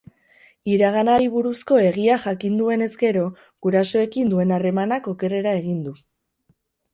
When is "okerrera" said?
5.13-5.55